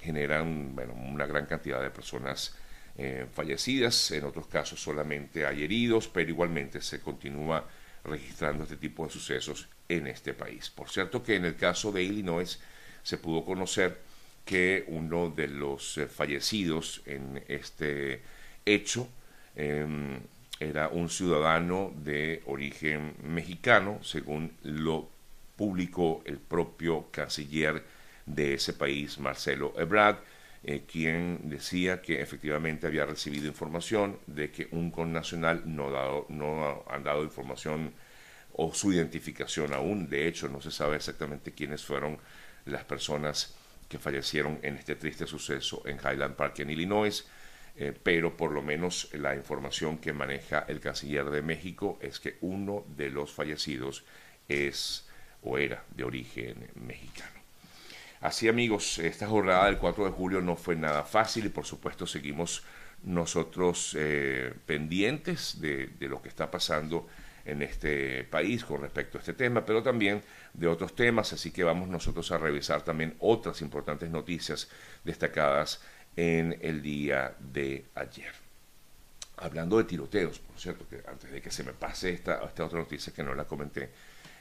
generan 0.00 0.74
bueno, 0.74 0.94
una 0.94 1.26
gran 1.26 1.46
cantidad 1.46 1.82
de 1.82 1.90
personas 1.90 2.54
eh, 2.96 3.26
fallecidas, 3.32 4.10
en 4.12 4.24
otros 4.24 4.46
casos 4.46 4.80
solamente 4.80 5.46
hay 5.46 5.64
heridos, 5.64 6.08
pero 6.08 6.30
igualmente 6.30 6.80
se 6.80 7.00
continúa 7.00 7.64
registrando 8.06 8.64
este 8.64 8.76
tipo 8.76 9.04
de 9.04 9.12
sucesos 9.12 9.68
en 9.88 10.06
este 10.06 10.34
país. 10.34 10.70
Por 10.70 10.88
cierto 10.88 11.22
que 11.22 11.36
en 11.36 11.44
el 11.44 11.56
caso 11.56 11.92
de 11.92 12.02
Illinois 12.02 12.58
se 13.02 13.18
pudo 13.18 13.44
conocer 13.44 14.00
que 14.44 14.84
uno 14.88 15.30
de 15.30 15.48
los 15.48 15.98
eh, 15.98 16.06
fallecidos 16.06 17.02
en 17.04 17.42
este 17.48 18.22
hecho 18.64 19.08
em, 19.56 20.20
era 20.60 20.88
un 20.88 21.10
ciudadano 21.10 21.92
de 21.96 22.42
origen 22.46 23.14
mexicano, 23.22 23.98
según 24.02 24.52
lo 24.62 25.08
publicó 25.56 26.22
el 26.24 26.38
propio 26.38 27.08
canciller 27.10 27.82
de 28.24 28.54
ese 28.54 28.72
país, 28.72 29.18
Marcelo 29.18 29.74
Ebrard, 29.76 30.18
eh, 30.68 30.82
quien 30.84 31.48
decía 31.48 32.02
que 32.02 32.20
efectivamente 32.20 32.88
había 32.88 33.06
recibido 33.06 33.46
información 33.46 34.18
de 34.26 34.50
que 34.50 34.66
un 34.72 34.90
connacional 34.90 35.62
no, 35.64 35.92
dado, 35.92 36.26
no 36.28 36.84
han 36.90 37.04
dado 37.04 37.22
información 37.22 37.94
o 38.52 38.74
su 38.74 38.92
identificación 38.92 39.72
aún. 39.72 40.10
De 40.10 40.26
hecho, 40.26 40.48
no 40.48 40.60
se 40.60 40.72
sabe 40.72 40.96
exactamente 40.96 41.52
quiénes 41.52 41.84
fueron 41.84 42.18
las 42.64 42.82
personas 42.82 43.54
que 43.88 44.00
fallecieron 44.00 44.58
en 44.62 44.74
este 44.74 44.96
triste 44.96 45.28
suceso 45.28 45.84
en 45.86 45.98
Highland 45.98 46.34
Park, 46.34 46.58
en 46.58 46.70
Illinois. 46.70 47.24
Eh, 47.76 47.92
pero 48.02 48.36
por 48.36 48.50
lo 48.50 48.60
menos 48.60 49.08
la 49.12 49.36
información 49.36 49.98
que 49.98 50.12
maneja 50.12 50.64
el 50.66 50.80
canciller 50.80 51.26
de 51.26 51.42
México 51.42 51.96
es 52.02 52.18
que 52.18 52.38
uno 52.40 52.84
de 52.96 53.10
los 53.10 53.32
fallecidos 53.32 54.04
es 54.48 55.06
o 55.42 55.58
era 55.58 55.84
de 55.94 56.02
origen 56.02 56.70
mexicano. 56.74 57.35
Así 58.26 58.48
amigos, 58.48 58.98
esta 58.98 59.28
jornada 59.28 59.66
del 59.66 59.78
4 59.78 60.06
de 60.06 60.10
julio 60.10 60.40
no 60.40 60.56
fue 60.56 60.74
nada 60.74 61.04
fácil 61.04 61.46
y 61.46 61.48
por 61.48 61.64
supuesto 61.64 62.08
seguimos 62.08 62.64
nosotros 63.04 63.94
eh, 63.96 64.52
pendientes 64.66 65.60
de, 65.60 65.94
lo 66.00 66.20
que 66.20 66.28
está 66.28 66.50
pasando 66.50 67.06
en 67.44 67.62
este 67.62 68.24
país 68.24 68.64
con 68.64 68.80
respecto 68.80 69.16
a 69.16 69.20
este 69.20 69.34
tema, 69.34 69.64
pero 69.64 69.80
también 69.80 70.22
de 70.54 70.66
otros 70.66 70.96
temas, 70.96 71.32
así 71.34 71.52
que 71.52 71.62
vamos 71.62 71.88
nosotros 71.88 72.32
a 72.32 72.38
revisar 72.38 72.82
también 72.82 73.14
otras 73.20 73.62
importantes 73.62 74.10
noticias 74.10 74.68
destacadas 75.04 75.80
en 76.16 76.58
el 76.62 76.82
día 76.82 77.36
de 77.38 77.84
ayer. 77.94 78.32
Hablando 79.36 79.78
de 79.78 79.84
tiroteos, 79.84 80.40
por 80.40 80.58
cierto, 80.58 80.84
que 80.88 81.00
antes 81.08 81.30
de 81.30 81.40
que 81.40 81.52
se 81.52 81.62
me 81.62 81.74
pase 81.74 82.10
esta, 82.10 82.44
esta 82.44 82.64
otra 82.64 82.80
noticia 82.80 83.12
que 83.12 83.22
no 83.22 83.36
la 83.36 83.44
comenté, 83.44 83.88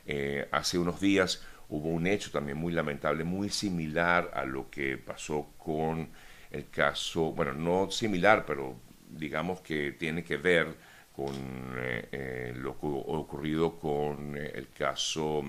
eh, 0.07 0.47
hace 0.51 0.77
unos 0.77 0.99
días 0.99 1.41
hubo 1.69 1.89
un 1.89 2.07
hecho 2.07 2.31
también 2.31 2.57
muy 2.57 2.73
lamentable, 2.73 3.23
muy 3.23 3.49
similar 3.49 4.31
a 4.33 4.45
lo 4.45 4.69
que 4.69 4.97
pasó 4.97 5.53
con 5.57 6.09
el 6.51 6.69
caso, 6.69 7.31
bueno, 7.31 7.53
no 7.53 7.91
similar, 7.91 8.45
pero 8.45 8.77
digamos 9.09 9.61
que 9.61 9.93
tiene 9.93 10.23
que 10.23 10.37
ver 10.37 10.75
con 11.15 11.33
eh, 11.77 12.09
eh, 12.11 12.53
lo 12.55 12.71
ocurrido 12.71 13.79
con 13.79 14.37
eh, 14.37 14.51
el 14.55 14.69
caso 14.69 15.43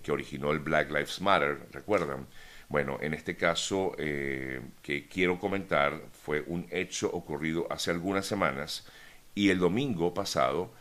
que 0.00 0.12
originó 0.12 0.52
el 0.52 0.60
Black 0.60 0.90
Lives 0.90 1.20
Matter, 1.20 1.66
¿recuerdan? 1.72 2.28
Bueno, 2.68 2.98
en 3.00 3.14
este 3.14 3.36
caso 3.36 3.92
que 3.96 5.08
quiero 5.10 5.40
comentar 5.40 6.00
fue 6.12 6.44
un 6.46 6.68
hecho 6.70 7.10
ocurrido 7.12 7.66
hace 7.68 7.90
algunas 7.90 8.24
semanas 8.24 8.86
y 9.34 9.50
el 9.50 9.58
domingo 9.58 10.14
pasado 10.14 10.72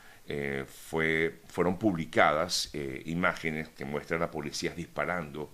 fue, 0.67 1.41
fueron 1.47 1.77
publicadas 1.77 2.69
imágenes 3.05 3.69
que 3.69 3.85
muestran 3.85 4.21
a 4.21 4.31
policías 4.31 4.75
disparando 4.75 5.53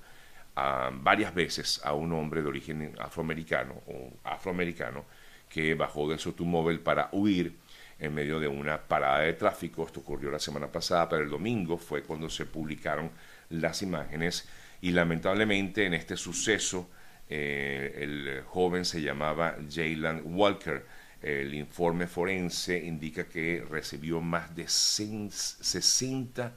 varias 1.01 1.34
veces 1.34 1.81
a 1.84 1.93
un 1.93 2.13
hombre 2.13 2.41
de 2.41 2.48
origen 2.48 2.96
afroamericano 3.00 3.75
o 3.88 4.12
afroamericano 4.24 5.05
que 5.50 5.75
bajó 5.75 6.10
de 6.10 6.17
su 6.17 6.29
automóvil 6.29 6.79
para 6.79 7.10
huir 7.12 7.55
en 8.00 8.13
medio 8.13 8.39
de 8.39 8.48
una 8.48 8.77
parada 8.81 9.19
de 9.19 9.34
tráfico. 9.34 9.86
Esto 9.86 10.01
ocurrió 10.01 10.31
la 10.31 10.39
semana 10.39 10.72
pasada, 10.72 11.07
pero 11.10 11.24
el 11.24 11.29
domingo 11.29 11.77
fue 11.77 12.03
cuando 12.03 12.29
se 12.29 12.46
publicaron 12.46 13.12
las 13.50 13.81
imágenes 13.81 14.48
y 14.81 14.91
lamentablemente 14.91 15.86
en 15.86 15.93
este 15.93 16.17
suceso 16.17 16.89
eh, 17.29 18.00
el 18.01 18.43
joven 18.46 18.86
se 18.86 19.01
llamaba 19.01 19.55
Jalen 19.69 20.22
Walker. 20.25 20.86
El 21.27 21.53
informe 21.55 22.07
forense 22.07 22.77
indica 22.77 23.27
que 23.27 23.65
recibió 23.69 24.22
más 24.22 24.55
de 24.55 24.65
60 24.69 26.53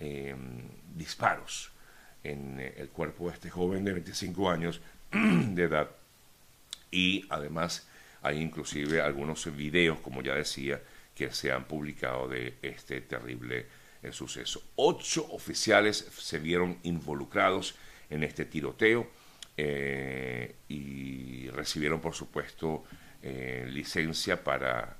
eh, 0.00 0.34
disparos 0.96 1.70
en 2.24 2.58
eh, 2.58 2.74
el 2.78 2.88
cuerpo 2.88 3.28
de 3.28 3.34
este 3.34 3.50
joven 3.50 3.84
de 3.84 3.92
25 3.92 4.50
años 4.50 4.80
de 5.12 5.62
edad 5.62 5.90
y 6.90 7.24
además 7.28 7.86
hay 8.22 8.40
inclusive 8.40 9.00
algunos 9.00 9.54
videos, 9.54 10.00
como 10.00 10.22
ya 10.22 10.34
decía, 10.34 10.82
que 11.14 11.30
se 11.30 11.52
han 11.52 11.64
publicado 11.64 12.28
de 12.28 12.54
este 12.62 13.00
terrible 13.02 13.66
eh, 14.02 14.10
suceso. 14.10 14.60
Ocho 14.74 15.24
oficiales 15.30 15.96
se 15.96 16.40
vieron 16.40 16.78
involucrados 16.82 17.76
en 18.10 18.24
este 18.24 18.44
tiroteo 18.44 19.08
eh, 19.56 20.56
y 20.68 21.48
recibieron, 21.50 22.00
por 22.00 22.14
supuesto, 22.14 22.84
eh, 23.22 23.66
licencia 23.70 24.42
para 24.42 24.96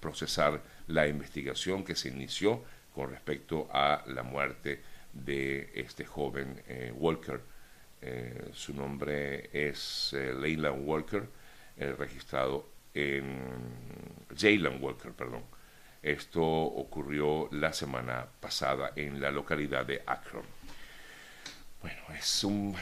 procesar 0.00 0.62
la 0.86 1.06
investigación 1.06 1.84
que 1.84 1.94
se 1.94 2.08
inició 2.08 2.64
con 2.94 3.10
respecto 3.10 3.68
a 3.72 4.04
la 4.06 4.22
muerte 4.22 4.82
de 5.12 5.70
este 5.74 6.04
joven 6.04 6.62
Walker. 6.94 7.40
su 8.52 8.74
nombre 8.74 9.50
es 9.52 10.14
Leila 10.14 10.70
Walker 10.72 11.28
eh, 11.80 11.94
registrado 11.96 12.68
en 12.92 13.38
Jalen 14.36 14.82
Walker, 14.82 15.12
perdón. 15.12 15.44
Esto 16.02 16.42
ocurrió 16.42 17.48
la 17.52 17.72
semana 17.72 18.26
pasada 18.40 18.92
en 18.96 19.20
la 19.20 19.30
localidad 19.30 19.86
de 19.86 20.02
Akron. 20.04 20.42
Bueno, 21.80 22.02
es 22.18 22.42
un 22.42 22.74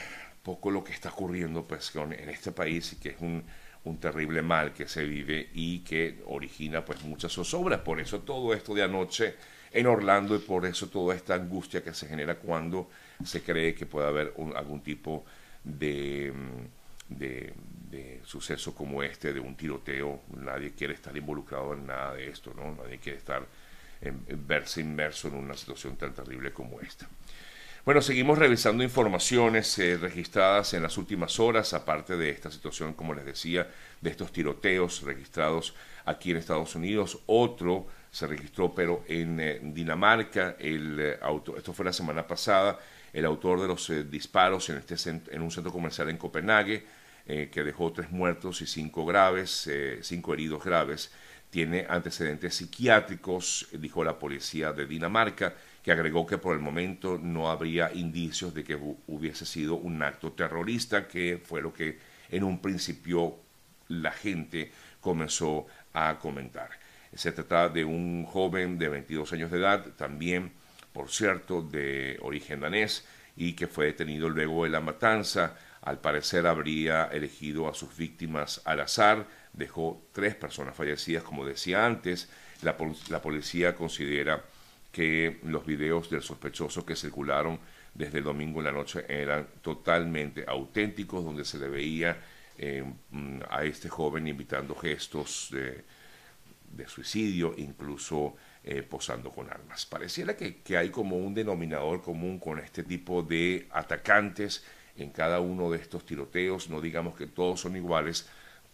poco 0.42 0.70
lo 0.70 0.82
que 0.82 0.92
está 0.92 1.11
ocurriendo 1.11 1.62
pues, 1.64 1.94
en 1.94 2.30
este 2.30 2.52
país 2.52 2.94
y 2.94 2.96
que 2.96 3.11
es 3.11 3.20
un, 3.20 3.44
un 3.86 3.98
terrible 3.98 4.42
mal 4.42 4.72
que 4.72 4.88
se 4.88 5.04
vive 5.04 5.50
y 5.54 5.80
que 5.80 6.22
origina 6.26 6.84
pues 6.84 7.02
muchas 7.02 7.32
zozobras. 7.32 7.80
Por 7.80 8.00
eso 8.00 8.20
todo 8.20 8.52
esto 8.52 8.74
de 8.74 8.82
anoche 8.82 9.34
en 9.72 9.86
Orlando 9.86 10.34
y 10.34 10.40
por 10.40 10.66
eso 10.66 10.88
toda 10.88 11.14
esta 11.14 11.34
angustia 11.34 11.82
que 11.82 11.94
se 11.94 12.06
genera 12.06 12.36
cuando 12.36 12.90
se 13.24 13.42
cree 13.42 13.74
que 13.74 13.86
puede 13.86 14.08
haber 14.08 14.34
algún 14.56 14.82
tipo 14.82 15.24
de, 15.62 16.32
de, 17.08 17.52
de 17.90 18.20
suceso 18.24 18.74
como 18.74 19.02
este, 19.02 19.32
de 19.32 19.40
un 19.40 19.56
tiroteo, 19.56 20.22
nadie 20.36 20.72
quiere 20.72 20.94
estar 20.94 21.16
involucrado 21.16 21.74
en 21.74 21.86
nada 21.86 22.14
de 22.14 22.28
esto, 22.28 22.52
¿no? 22.54 22.74
Nadie 22.74 22.98
quiere 22.98 23.18
estar, 23.18 23.46
en, 24.00 24.24
verse 24.46 24.80
inmerso 24.80 25.28
en 25.28 25.34
una 25.34 25.54
situación 25.54 25.96
tan 25.96 26.12
terrible 26.12 26.52
como 26.52 26.80
esta. 26.80 27.08
Bueno, 27.86 28.02
seguimos 28.02 28.36
revisando 28.36 28.82
informaciones 28.82 29.78
eh, 29.78 29.96
registradas 29.96 30.74
en 30.74 30.82
las 30.82 30.98
últimas 30.98 31.38
horas, 31.38 31.72
aparte 31.72 32.16
de 32.16 32.30
esta 32.30 32.50
situación, 32.50 32.94
como 32.94 33.14
les 33.14 33.24
decía, 33.24 33.70
de 34.00 34.10
estos 34.10 34.32
tiroteos 34.32 35.02
registrados 35.02 35.72
aquí 36.04 36.32
en 36.32 36.38
Estados 36.38 36.74
Unidos. 36.74 37.20
Otro 37.26 37.86
se 38.10 38.26
registró, 38.26 38.74
pero 38.74 39.04
en 39.06 39.38
eh, 39.38 39.60
Dinamarca, 39.62 40.56
el, 40.58 40.98
eh, 40.98 41.18
auto, 41.22 41.56
esto 41.56 41.72
fue 41.72 41.84
la 41.84 41.92
semana 41.92 42.26
pasada, 42.26 42.76
el 43.12 43.24
autor 43.24 43.60
de 43.60 43.68
los 43.68 43.92
disparos 44.10 44.68
en, 44.68 44.78
este 44.78 44.96
en 45.08 45.40
un 45.40 45.52
centro 45.52 45.70
comercial 45.70 46.10
en 46.10 46.18
Copenhague 46.18 46.84
que 47.24 47.64
dejó 47.64 47.92
tres 47.92 48.10
muertos 48.10 48.62
y 48.62 48.66
cinco 48.66 49.04
graves, 49.04 49.68
cinco 50.02 50.34
heridos 50.34 50.62
graves. 50.62 51.10
Tiene 51.50 51.86
antecedentes 51.88 52.54
psiquiátricos, 52.54 53.68
dijo 53.72 54.04
la 54.04 54.18
policía 54.18 54.72
de 54.72 54.86
Dinamarca, 54.86 55.54
que 55.86 55.92
agregó 55.92 56.26
que 56.26 56.36
por 56.36 56.56
el 56.56 56.60
momento 56.60 57.16
no 57.16 57.48
habría 57.48 57.92
indicios 57.94 58.52
de 58.52 58.64
que 58.64 58.74
hubiese 59.06 59.46
sido 59.46 59.76
un 59.76 60.02
acto 60.02 60.32
terrorista, 60.32 61.06
que 61.06 61.40
fue 61.40 61.62
lo 61.62 61.72
que 61.72 62.00
en 62.28 62.42
un 62.42 62.60
principio 62.60 63.36
la 63.86 64.10
gente 64.10 64.72
comenzó 65.00 65.68
a 65.92 66.18
comentar. 66.18 66.70
Se 67.14 67.30
trata 67.30 67.68
de 67.68 67.84
un 67.84 68.24
joven 68.24 68.78
de 68.78 68.88
22 68.88 69.32
años 69.32 69.52
de 69.52 69.58
edad, 69.58 69.86
también, 69.96 70.50
por 70.92 71.08
cierto, 71.08 71.62
de 71.62 72.18
origen 72.20 72.62
danés, 72.62 73.06
y 73.36 73.52
que 73.52 73.68
fue 73.68 73.86
detenido 73.86 74.28
luego 74.28 74.64
de 74.64 74.70
la 74.70 74.80
matanza 74.80 75.56
al 75.82 76.00
parecer 76.00 76.48
habría 76.48 77.04
elegido 77.12 77.68
a 77.68 77.74
sus 77.74 77.96
víctimas 77.96 78.60
al 78.64 78.80
azar, 78.80 79.28
dejó 79.52 80.02
tres 80.10 80.34
personas 80.34 80.74
fallecidas, 80.74 81.22
como 81.22 81.46
decía 81.46 81.86
antes. 81.86 82.28
La, 82.62 82.76
policía 82.76 83.76
considera 83.76 84.42
que 84.96 85.40
los 85.42 85.66
videos 85.66 86.08
del 86.08 86.22
sospechoso 86.22 86.86
que 86.86 86.96
circularon 86.96 87.58
desde 87.92 88.16
el 88.16 88.24
domingo 88.24 88.60
en 88.60 88.64
la 88.64 88.72
noche 88.72 89.04
eran 89.06 89.46
totalmente 89.60 90.46
auténticos, 90.48 91.22
donde 91.22 91.44
se 91.44 91.58
le 91.58 91.68
veía 91.68 92.16
eh, 92.56 92.82
mm, 93.10 93.40
a 93.50 93.64
este 93.64 93.90
joven 93.90 94.26
invitando 94.26 94.74
gestos 94.74 95.50
de, 95.52 95.84
suicidio, 96.88 97.52
incluso 97.58 98.36
eh, 98.64 98.82
posando 98.82 99.28
con 99.30 99.50
armas. 99.50 99.84
Pareciera 99.84 100.34
que, 100.34 100.62
que, 100.62 100.78
hay 100.78 100.88
como 100.88 101.18
un 101.18 101.34
denominador 101.34 102.00
común 102.00 102.38
con 102.38 102.58
este 102.58 102.82
tipo 102.82 103.22
de 103.22 103.68
atacantes 103.72 104.64
en 104.96 105.10
cada 105.10 105.40
uno 105.40 105.70
de 105.70 105.76
estos 105.76 106.06
tiroteos, 106.06 106.70
no 106.70 106.80
digamos 106.80 107.16
que 107.16 107.26
todos 107.26 107.60
son 107.60 107.76
iguales, 107.76 108.30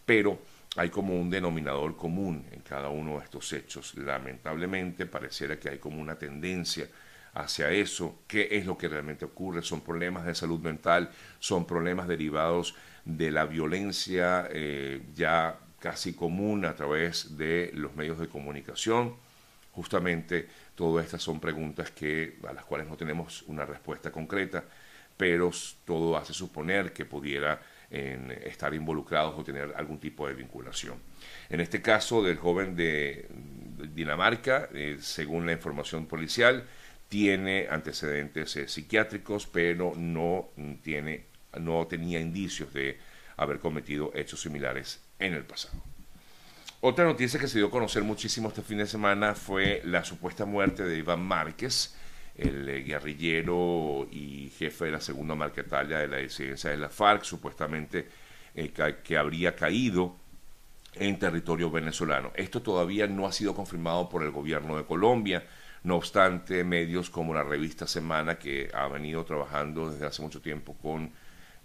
pero 0.07 0.39
hay 0.77 0.91
como 0.91 1.19
un 1.19 1.31
denominador 1.31 1.97
común 1.97 2.47
en 2.51 2.61
cada 2.61 2.89
uno 2.89 3.19
de 3.19 3.25
estos 3.25 3.53
hechos. 3.53 3.95
Lamentablemente 3.97 5.07
pareciera 5.07 5.59
que 5.59 5.69
hay 5.69 5.79
como 5.79 6.01
una 6.01 6.17
tendencia 6.17 6.89
hacia 7.35 7.71
eso. 7.71 8.21
¿Qué 8.27 8.49
es 8.53 8.67
lo 8.67 8.79
que 8.79 8.89
realmente 8.89 9.25
ocurre? 9.25 9.63
Son 9.63 9.83
problemas 9.83 10.25
de 10.25 10.35
salud 10.35 10.61
mental, 10.61 11.11
son 11.39 11.67
problemas 11.67 12.09
derivados 12.09 12.75
de 13.05 13.31
la 13.31 13.45
violencia 13.45 14.49
eh, 14.51 15.03
ya 15.15 15.59
casi 15.79 16.15
común 16.15 16.65
a 16.65 16.75
través 16.75 17.37
de 17.37 17.71
los 17.75 17.95
medios 17.95 18.19
de 18.19 18.29
comunicación. 18.29 19.15
Justamente 19.73 20.49
todas 20.75 21.05
estas 21.05 21.23
son 21.23 21.41
preguntas 21.41 21.91
que, 21.91 22.39
a 22.49 22.53
las 22.53 22.65
cuales 22.65 22.89
no 22.89 22.97
tenemos 22.97 23.43
una 23.43 23.67
respuesta 23.67 24.11
concreta 24.11 24.65
pero 25.17 25.51
todo 25.85 26.17
hace 26.17 26.35
suponer 26.35 26.93
que 26.93 27.05
pudiera 27.05 27.61
estar 27.93 28.75
involucrados 28.75 29.39
o 29.39 29.45
tener 29.45 29.75
algún 29.77 29.99
tipo 29.99 30.27
de 30.27 30.35
vinculación. 30.35 30.95
En 31.51 31.61
este 31.61 31.83
caso 31.83 32.23
del 32.23 32.39
joven 32.39 32.75
de 32.75 33.29
Dinamarca, 33.95 34.69
eh, 34.73 34.97
según 35.01 35.47
la 35.47 35.53
información 35.53 36.07
policial, 36.07 36.65
tiene 37.09 37.67
antecedentes 37.71 38.57
eh, 38.57 38.69
psiquiátricos, 38.69 39.47
pero 39.47 39.93
no, 39.97 40.49
tiene, 40.83 41.27
no 41.61 41.87
tenía 41.87 42.21
indicios 42.21 42.73
de 42.73 42.99
haber 43.37 43.59
cometido 43.59 44.11
hechos 44.15 44.41
similares 44.41 45.01
en 45.19 45.35
el 45.35 45.45
pasado. 45.45 45.83
Otra 46.81 47.05
noticia 47.05 47.39
que 47.39 47.47
se 47.47 47.59
dio 47.59 47.69
a 47.69 47.71
conocer 47.71 48.03
muchísimo 48.03 48.49
este 48.49 48.63
fin 48.63 48.79
de 48.79 48.87
semana 48.87 49.35
fue 49.35 49.83
la 49.85 50.05
supuesta 50.05 50.47
muerte 50.47 50.83
de 50.83 50.99
Iván 50.99 51.21
Márquez, 51.21 51.95
el 52.37 52.69
eh, 52.69 52.83
guerrillero 52.83 54.09
y 54.11 54.51
jefe 54.57 54.87
de 54.87 54.93
la 54.93 55.01
segunda 55.01 55.35
marquetalia 55.35 55.99
de 55.99 56.09
la 56.09 56.17
disidencia 56.19 56.71
de 56.71 56.79
la 56.79 56.89
FARC, 56.89 57.25
supuestamente 57.25 58.09
eh, 58.55 58.73
que, 59.03 59.17
habría 59.17 59.55
caído 59.55 60.17
en 60.95 61.19
territorio 61.19 61.71
venezolano. 61.71 62.33
Esto 62.35 62.63
todavía 62.63 63.07
no 63.07 63.27
ha 63.27 63.33
sido 63.33 63.55
confirmado 63.55 64.09
por 64.09 64.23
el 64.23 64.31
gobierno 64.31 64.77
de 64.77 64.85
Colombia, 64.85 65.45
No 65.85 65.97
obstante, 65.97 66.63
medios 66.63 67.11
como 67.11 67.35
la 67.35 67.43
revista 67.43 67.89
Semana, 67.89 68.39
que 68.39 68.71
ha 68.73 68.87
venido 68.87 69.25
trabajando 69.25 69.91
desde 69.91 70.07
hace 70.07 70.23
mucho 70.23 70.41
tiempo 70.41 70.77
con 70.81 71.11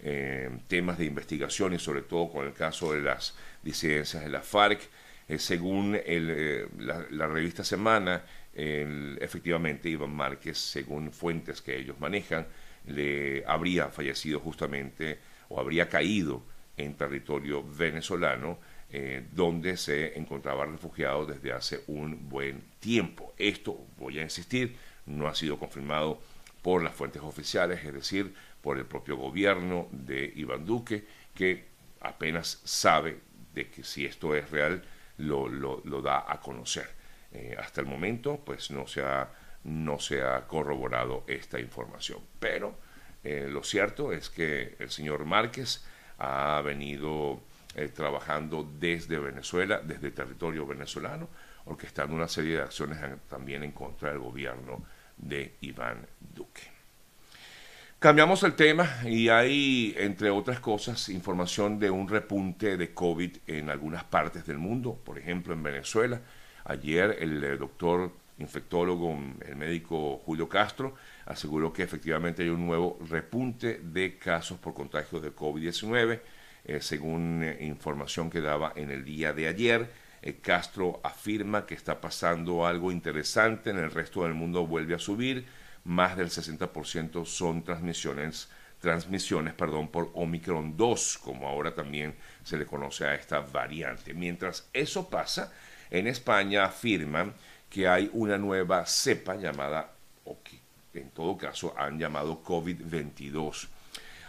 eh, 0.00 0.50
temas 0.66 0.98
de 0.98 1.04
investigación 1.04 1.74
y 1.74 1.78
sobre 1.78 2.02
todo 2.02 2.28
con 2.28 2.44
el 2.44 2.52
caso 2.52 2.92
de 2.92 3.00
las 3.00 3.36
disidencias 3.62 4.24
de 4.24 4.28
la 4.28 4.40
FARC, 4.40 4.80
según 5.36 5.92
la, 6.78 7.26
revista 7.28 7.62
Semana, 7.62 8.24
efectivamente 8.60 9.88
Iván 9.88 10.14
Márquez, 10.14 10.58
según 10.58 11.12
fuentes 11.12 11.62
que 11.62 11.76
ellos 11.76 12.00
manejan, 12.00 12.46
le 12.86 13.44
habría 13.46 13.88
fallecido 13.88 14.40
justamente 14.40 15.18
o 15.48 15.60
habría 15.60 15.88
caído 15.88 16.42
en 16.76 16.94
territorio 16.94 17.62
venezolano, 17.62 18.58
donde 19.32 19.76
se 19.76 20.18
encontraba 20.18 20.64
refugiado 20.64 21.26
desde 21.26 21.52
hace 21.52 21.80
un 21.88 22.28
buen 22.28 22.62
tiempo. 22.80 23.34
Esto, 23.36 23.78
voy 23.98 24.18
a 24.18 24.22
insistir, 24.22 24.76
no 25.06 25.28
ha 25.28 25.34
sido 25.34 25.58
confirmado 25.58 26.20
por 26.62 26.82
las 26.82 26.94
fuentes 26.94 27.22
oficiales, 27.22 27.84
es 27.84 27.92
decir, 27.92 28.34
por 28.60 28.78
el 28.78 28.86
propio 28.86 29.16
gobierno 29.16 29.88
de 29.90 30.32
Iván 30.36 30.66
Duque, 30.66 31.04
que 31.34 31.64
apenas 32.00 32.60
sabe 32.64 33.18
de 33.54 33.68
que 33.68 33.82
si 33.84 34.04
esto 34.04 34.34
es 34.34 34.50
real, 34.50 34.82
lo, 35.18 35.48
lo, 35.48 36.02
da 36.02 36.24
a 36.30 36.40
conocer. 36.40 36.88
Eh, 37.32 37.56
hasta 37.58 37.80
el 37.80 37.86
momento, 37.86 38.40
pues 38.44 38.70
no 38.70 38.86
se 38.86 39.02
ha, 39.02 39.30
no 39.64 39.98
se 39.98 40.22
ha 40.22 40.46
corroborado 40.46 41.24
esta 41.26 41.60
información. 41.60 42.20
Pero 42.38 42.76
eh, 43.24 43.48
lo 43.50 43.62
cierto 43.62 44.12
es 44.12 44.30
que 44.30 44.76
el 44.78 44.90
señor 44.90 45.24
Márquez 45.24 45.84
ha 46.18 46.60
venido 46.64 47.40
eh, 47.74 47.88
trabajando 47.88 48.68
desde 48.78 49.18
Venezuela, 49.18 49.80
desde 49.84 50.10
territorio 50.10 50.66
venezolano, 50.66 51.28
orquestando 51.66 52.14
una 52.14 52.28
serie 52.28 52.56
de 52.56 52.62
acciones 52.62 52.98
también 53.28 53.62
en 53.62 53.72
contra 53.72 54.10
del 54.10 54.18
gobierno 54.18 54.84
de 55.16 55.56
Iván 55.60 56.06
Duque. 56.34 56.62
Cambiamos 57.98 58.44
el 58.44 58.54
tema 58.54 58.88
y 59.04 59.28
hay, 59.28 59.92
entre 59.98 60.30
otras 60.30 60.60
cosas, 60.60 61.08
información 61.08 61.80
de 61.80 61.90
un 61.90 62.08
repunte 62.08 62.76
de 62.76 62.94
COVID 62.94 63.38
en 63.48 63.70
algunas 63.70 64.04
partes 64.04 64.46
del 64.46 64.58
mundo, 64.58 64.94
por 65.04 65.18
ejemplo 65.18 65.52
en 65.52 65.64
Venezuela. 65.64 66.20
Ayer 66.68 67.16
el 67.20 67.42
eh, 67.42 67.56
doctor 67.56 68.12
infectólogo, 68.38 69.18
el 69.46 69.56
médico 69.56 70.18
Julio 70.24 70.48
Castro, 70.48 70.94
aseguró 71.26 71.72
que 71.72 71.82
efectivamente 71.82 72.42
hay 72.44 72.50
un 72.50 72.66
nuevo 72.66 72.98
repunte 73.08 73.80
de 73.82 74.16
casos 74.16 74.58
por 74.58 74.74
contagio 74.74 75.20
de 75.20 75.34
COVID-19, 75.34 76.20
eh, 76.64 76.80
según 76.80 77.42
eh, 77.42 77.58
información 77.62 78.30
que 78.30 78.40
daba 78.40 78.72
en 78.76 78.90
el 78.90 79.04
día 79.04 79.32
de 79.32 79.48
ayer. 79.48 80.08
Castro 80.42 81.00
afirma 81.04 81.64
que 81.64 81.74
está 81.74 82.00
pasando 82.00 82.66
algo 82.66 82.92
interesante, 82.92 83.70
en 83.70 83.78
el 83.78 83.90
resto 83.90 84.24
del 84.24 84.34
mundo 84.34 84.66
vuelve 84.66 84.94
a 84.94 84.98
subir 84.98 85.46
más 85.88 86.16
del 86.16 86.28
60% 86.28 87.24
son 87.24 87.64
transmisiones, 87.64 88.48
transmisiones 88.78 89.54
perdón, 89.54 89.88
por 89.88 90.10
Omicron 90.14 90.76
2, 90.76 91.18
como 91.18 91.48
ahora 91.48 91.74
también 91.74 92.14
se 92.44 92.58
le 92.58 92.66
conoce 92.66 93.06
a 93.06 93.14
esta 93.14 93.40
variante. 93.40 94.12
Mientras 94.12 94.68
eso 94.74 95.08
pasa, 95.08 95.50
en 95.90 96.06
España 96.06 96.64
afirman 96.64 97.34
que 97.68 97.88
hay 97.88 98.10
una 98.12 98.38
nueva 98.38 98.86
cepa 98.86 99.36
llamada, 99.36 99.92
o 100.24 100.38
que 100.42 100.60
en 100.94 101.10
todo 101.10 101.36
caso 101.36 101.74
han 101.76 101.98
llamado 101.98 102.42
COVID-22. 102.42 103.68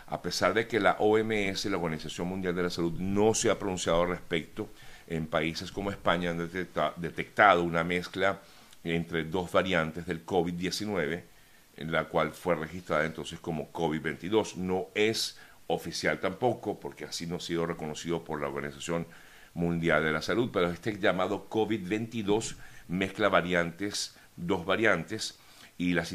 A 0.08 0.22
pesar 0.22 0.54
de 0.54 0.68
que 0.68 0.80
la 0.80 0.98
OMS, 1.00 1.66
la 1.66 1.78
Organización 1.78 2.28
Mundial 2.28 2.56
de 2.56 2.64
la 2.64 2.70
Salud, 2.70 2.94
no 3.00 3.34
se 3.34 3.50
ha 3.50 3.60
pronunciado 3.60 4.02
al 4.02 4.10
respecto, 4.10 4.70
en 5.08 5.28
países 5.28 5.72
como 5.72 5.90
España 5.90 6.32
han 6.32 6.50
detectado 6.98 7.64
una 7.64 7.84
mezcla 7.84 8.40
entre 8.84 9.24
dos 9.24 9.52
variantes 9.52 10.06
del 10.06 10.26
COVID-19 10.26 11.24
en 11.78 11.92
la 11.92 12.06
cual 12.06 12.32
fue 12.32 12.56
registrada 12.56 13.06
entonces 13.06 13.40
como 13.40 13.72
COVID-22. 13.72 14.56
No 14.56 14.90
es 14.94 15.40
oficial 15.68 16.20
tampoco, 16.20 16.80
porque 16.80 17.06
así 17.06 17.26
no 17.26 17.38
ha 17.38 17.40
sido 17.40 17.66
reconocido 17.66 18.24
por 18.24 18.42
la 18.42 18.48
Organización 18.48 19.04
Mundial 19.04 19.29
de 19.54 20.12
la 20.12 20.22
Salud, 20.22 20.50
pero 20.52 20.70
este 20.70 20.98
llamado 20.98 21.50
COVID-22 21.50 22.56
mezcla 22.88 23.30
variantes, 23.30 24.16
dos 24.36 24.66
variantes, 24.66 25.38
y 25.78 25.94
la 25.94 26.06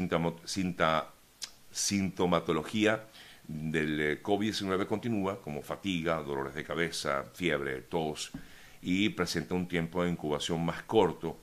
sintomatología 1.71 3.05
del 3.47 4.01
eh, 4.01 4.23
COVID-19 4.23 4.87
continúa, 4.87 5.41
como 5.41 5.61
fatiga, 5.61 6.21
dolores 6.21 6.53
de 6.53 6.63
cabeza, 6.63 7.25
fiebre, 7.33 7.81
tos, 7.81 8.31
y 8.81 9.09
presenta 9.09 9.55
un 9.55 9.67
tiempo 9.67 10.03
de 10.03 10.11
incubación 10.11 10.63
más 10.63 10.83
corto, 10.83 11.37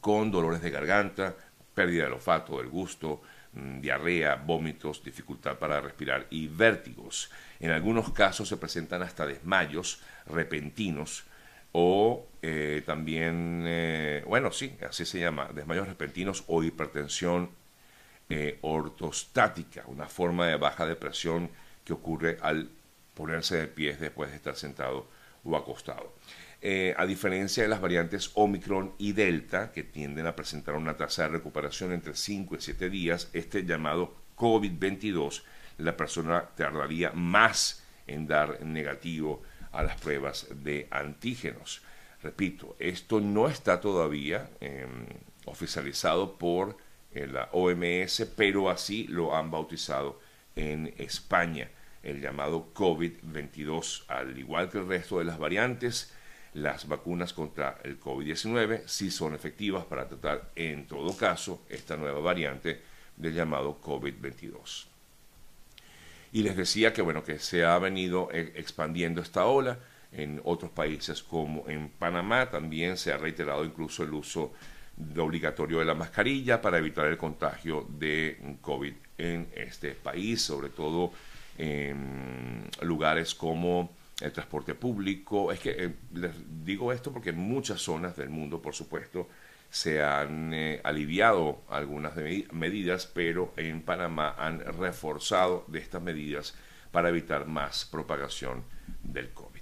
con 0.00 0.30
dolores 0.30 0.62
de 0.62 0.70
garganta, 0.70 1.36
pérdida 1.74 2.04
del 2.04 2.14
olfato, 2.14 2.58
del 2.58 2.68
gusto, 2.68 3.22
mm, 3.52 3.80
diarrea, 3.80 4.36
vómitos, 4.36 5.02
dificultad 5.02 5.58
para 5.58 5.80
respirar 5.80 6.26
y 6.30 6.46
vértigos. 6.46 7.30
En 7.58 7.70
algunos 7.70 8.12
casos 8.12 8.48
se 8.48 8.56
presentan 8.56 9.02
hasta 9.02 9.26
desmayos 9.26 10.00
repentinos 10.32 11.24
o 11.72 12.26
eh, 12.42 12.82
también, 12.86 13.64
eh, 13.66 14.24
bueno, 14.26 14.50
sí, 14.50 14.76
así 14.88 15.04
se 15.04 15.20
llama, 15.20 15.50
desmayos 15.54 15.86
repentinos 15.86 16.44
o 16.48 16.62
hipertensión 16.62 17.50
eh, 18.28 18.58
ortostática, 18.62 19.84
una 19.86 20.06
forma 20.06 20.46
de 20.46 20.56
baja 20.56 20.86
de 20.86 20.96
presión 20.96 21.50
que 21.84 21.92
ocurre 21.92 22.38
al 22.40 22.70
ponerse 23.14 23.56
de 23.56 23.66
pies 23.66 24.00
después 24.00 24.30
de 24.30 24.36
estar 24.36 24.56
sentado 24.56 25.06
o 25.44 25.56
acostado. 25.56 26.14
A 26.96 27.06
diferencia 27.06 27.62
de 27.62 27.70
las 27.70 27.80
variantes 27.80 28.32
Omicron 28.34 28.92
y 28.98 29.12
Delta, 29.12 29.72
que 29.72 29.82
tienden 29.82 30.26
a 30.26 30.36
presentar 30.36 30.74
una 30.74 30.94
tasa 30.94 31.22
de 31.22 31.28
recuperación 31.30 31.90
entre 31.92 32.14
5 32.14 32.54
y 32.54 32.60
7 32.60 32.90
días, 32.90 33.30
este 33.32 33.64
llamado 33.64 34.14
COVID-22, 34.36 35.42
la 35.78 35.96
persona 35.96 36.50
tardaría 36.54 37.12
más 37.12 37.82
en 38.06 38.26
dar 38.26 38.62
negativo 38.62 39.42
a 39.72 39.82
las 39.82 40.00
pruebas 40.00 40.46
de 40.50 40.88
antígenos. 40.90 41.82
Repito, 42.22 42.76
esto 42.78 43.20
no 43.20 43.48
está 43.48 43.80
todavía 43.80 44.50
em, 44.60 45.06
oficializado 45.46 46.36
por 46.36 46.76
eh, 47.12 47.26
la 47.26 47.48
OMS, 47.52 48.26
pero 48.36 48.70
así 48.70 49.06
lo 49.08 49.34
han 49.34 49.50
bautizado 49.50 50.20
en 50.54 50.94
España, 50.98 51.70
el 52.02 52.20
llamado 52.20 52.72
COVID-22, 52.74 54.04
al 54.08 54.38
igual 54.38 54.68
que 54.68 54.78
el 54.78 54.88
resto 54.88 55.18
de 55.18 55.24
las 55.24 55.38
variantes 55.38 56.12
las 56.54 56.88
vacunas 56.88 57.32
contra 57.32 57.78
el 57.84 58.00
COVID-19 58.00 58.82
sí 58.86 59.10
son 59.10 59.34
efectivas 59.34 59.84
para 59.84 60.08
tratar 60.08 60.50
en 60.56 60.86
todo 60.86 61.16
caso 61.16 61.62
esta 61.68 61.96
nueva 61.96 62.20
variante 62.20 62.82
del 63.16 63.34
llamado 63.34 63.80
COVID-22. 63.80 64.89
Y 66.32 66.42
les 66.42 66.56
decía 66.56 66.92
que 66.92 67.02
bueno 67.02 67.24
que 67.24 67.38
se 67.38 67.64
ha 67.64 67.78
venido 67.78 68.28
eh, 68.32 68.52
expandiendo 68.56 69.20
esta 69.20 69.46
ola 69.46 69.78
en 70.12 70.40
otros 70.44 70.70
países 70.70 71.22
como 71.22 71.68
en 71.68 71.88
Panamá 71.88 72.50
también 72.50 72.96
se 72.96 73.12
ha 73.12 73.18
reiterado 73.18 73.64
incluso 73.64 74.02
el 74.02 74.12
uso 74.12 74.52
obligatorio 75.16 75.78
de 75.78 75.84
la 75.84 75.94
mascarilla 75.94 76.60
para 76.60 76.78
evitar 76.78 77.06
el 77.06 77.16
contagio 77.16 77.86
de 77.88 78.56
COVID 78.60 78.92
en 79.18 79.48
este 79.54 79.92
país, 79.92 80.42
sobre 80.42 80.68
todo 80.68 81.12
en 81.56 82.68
lugares 82.82 83.34
como 83.34 83.90
el 84.20 84.32
transporte 84.32 84.74
público. 84.74 85.52
Es 85.52 85.60
que 85.60 85.70
eh, 85.70 85.94
les 86.14 86.32
digo 86.64 86.92
esto 86.92 87.12
porque 87.12 87.30
en 87.30 87.38
muchas 87.38 87.80
zonas 87.80 88.16
del 88.16 88.28
mundo, 88.28 88.60
por 88.60 88.74
supuesto, 88.74 89.28
se 89.70 90.02
han 90.02 90.52
eh, 90.52 90.80
aliviado 90.82 91.62
algunas 91.68 92.14
medidas, 92.16 93.06
pero 93.06 93.54
en 93.56 93.82
Panamá 93.82 94.34
han 94.36 94.60
reforzado 94.60 95.64
estas 95.72 96.02
medidas 96.02 96.54
para 96.90 97.08
evitar 97.08 97.46
más 97.46 97.84
propagación 97.84 98.64
del 99.02 99.30
COVID. 99.30 99.60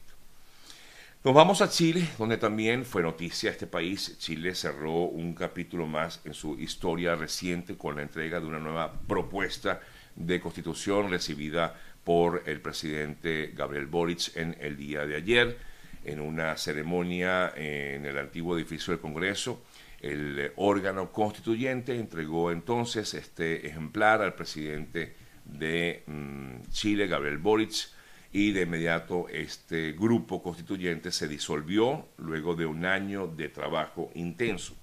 Nos 1.25 1.35
vamos 1.35 1.61
a 1.61 1.69
Chile, 1.69 2.09
donde 2.17 2.39
también 2.39 2.85
fue 2.85 3.03
noticia 3.03 3.51
este 3.51 3.67
país. 3.67 4.17
Chile 4.19 4.55
cerró 4.55 4.93
un 5.03 5.35
capítulo 5.35 5.87
más 5.87 6.21
en 6.25 6.33
su 6.33 6.59
historia 6.59 7.17
reciente 7.17 7.77
con 7.77 7.97
la 7.97 8.03
entrega 8.03 8.41
de 8.41 8.47
una 8.47 8.61
nueva 8.61 8.95
propuesta 9.07 9.81
de 10.15 10.41
constitución 10.41 11.11
recibida 11.11 11.75
por 12.05 12.45
el 12.47 12.61
presidente 12.61 13.53
Gabriel 13.55 13.87
Boric 13.87 14.37
en 14.37 14.57
el 14.61 14.77
día 14.77 15.07
de 15.07 15.17
ayer, 15.17 15.59
en 16.05 16.21
una 16.21 16.57
ceremonia 16.57 17.53
en 17.55 18.07
el 18.07 18.17
antiguo 18.17 18.57
edificio 18.57 18.93
del 18.93 19.01
Congreso. 19.01 19.63
El 20.01 20.53
órgano 20.57 21.11
constituyente 21.13 21.97
entregó 21.97 22.53
entonces 22.53 23.15
este 23.15 23.67
ejemplar 23.67 24.23
al 24.23 24.35
presidente 24.35 25.17
de 25.45 26.05
mm, 26.07 26.71
Chile, 26.71 27.07
Gabriel 27.07 27.39
Boric, 27.39 27.89
y 28.31 28.53
de 28.53 28.63
inmediato 28.63 29.27
este 29.29 29.93
grupo 29.93 30.43
constituyente 30.43 31.11
se 31.11 31.29
disolvió 31.29 32.09
luego 32.19 32.55
de 32.55 32.67
un 32.67 32.85
año 32.85 33.27
de 33.27 33.49
trabajo 33.49 34.11
intenso. 34.15 34.77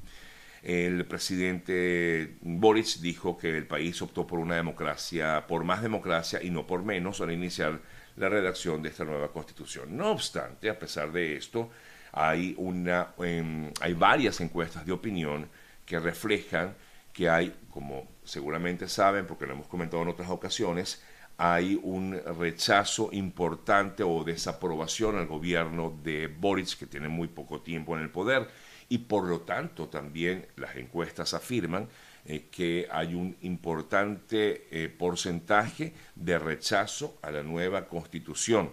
El 0.63 1.05
presidente 1.05 2.37
Boric 2.41 2.97
dijo 2.97 3.37
que 3.37 3.55
el 3.55 3.67
país 3.67 4.01
optó 4.01 4.25
por 4.25 4.39
una 4.39 4.55
democracia, 4.55 5.45
por 5.47 5.63
más 5.63 5.83
democracia 5.83 6.41
y 6.41 6.49
no 6.49 6.65
por 6.65 6.83
menos 6.83 7.21
al 7.21 7.31
iniciar 7.31 7.81
la 8.15 8.29
redacción 8.29 8.81
de 8.81 8.89
esta 8.89 9.05
nueva 9.05 9.31
constitución. 9.31 9.95
No 9.95 10.11
obstante, 10.11 10.69
a 10.69 10.79
pesar 10.79 11.11
de 11.11 11.35
esto, 11.35 11.69
hay, 12.15 12.55
una, 12.57 13.13
em, 13.19 13.71
hay 13.81 13.93
varias 13.93 14.39
encuestas 14.39 14.85
de 14.85 14.93
opinión 14.93 15.49
que 15.85 15.99
reflejan 15.99 16.73
que 17.11 17.29
hay, 17.29 17.53
como 17.69 18.07
seguramente 18.23 18.87
saben, 18.87 19.27
porque 19.27 19.45
lo 19.45 19.53
hemos 19.53 19.67
comentado 19.67 20.01
en 20.01 20.09
otras 20.09 20.29
ocasiones, 20.29 21.03
hay 21.37 21.77
un 21.83 22.19
rechazo 22.39 23.09
importante 23.11 24.03
o 24.03 24.23
desaprobación 24.23 25.17
al 25.17 25.27
gobierno 25.27 25.97
de 26.03 26.27
Boric, 26.27 26.77
que 26.77 26.87
tiene 26.87 27.09
muy 27.09 27.27
poco 27.27 27.61
tiempo 27.61 27.95
en 27.95 28.03
el 28.03 28.09
poder, 28.09 28.47
y 28.87 28.99
por 28.99 29.25
lo 29.25 29.41
tanto 29.41 29.89
también 29.89 30.47
las 30.55 30.75
encuestas 30.77 31.33
afirman 31.33 31.89
eh, 32.25 32.47
que 32.49 32.87
hay 32.89 33.13
un 33.13 33.35
importante 33.41 34.67
eh, 34.71 34.89
porcentaje 34.89 35.93
de 36.15 36.39
rechazo 36.39 37.17
a 37.21 37.31
la 37.31 37.43
nueva 37.43 37.87
constitución. 37.87 38.71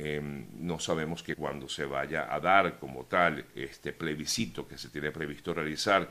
Em, 0.00 0.46
no 0.60 0.78
sabemos 0.78 1.24
que 1.24 1.34
cuando 1.34 1.68
se 1.68 1.84
vaya 1.84 2.32
a 2.32 2.38
dar 2.38 2.78
como 2.78 3.06
tal 3.06 3.44
este 3.56 3.92
plebiscito 3.92 4.68
que 4.68 4.78
se 4.78 4.90
tiene 4.90 5.10
previsto 5.10 5.52
realizar 5.52 6.08